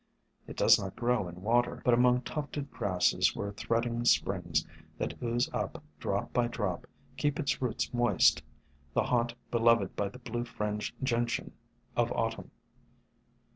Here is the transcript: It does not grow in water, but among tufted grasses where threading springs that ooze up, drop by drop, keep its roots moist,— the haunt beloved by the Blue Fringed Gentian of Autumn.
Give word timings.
It 0.47 0.57
does 0.57 0.79
not 0.79 0.95
grow 0.95 1.27
in 1.27 1.43
water, 1.43 1.83
but 1.85 1.93
among 1.93 2.21
tufted 2.23 2.71
grasses 2.71 3.35
where 3.35 3.51
threading 3.51 4.03
springs 4.05 4.65
that 4.97 5.13
ooze 5.21 5.47
up, 5.53 5.83
drop 5.99 6.33
by 6.33 6.47
drop, 6.47 6.87
keep 7.17 7.39
its 7.39 7.61
roots 7.61 7.93
moist,— 7.93 8.41
the 8.95 9.03
haunt 9.03 9.35
beloved 9.51 9.95
by 9.95 10.09
the 10.09 10.17
Blue 10.17 10.43
Fringed 10.43 10.95
Gentian 11.03 11.53
of 11.95 12.11
Autumn. 12.13 12.49